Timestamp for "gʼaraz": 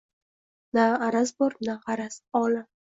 1.87-2.21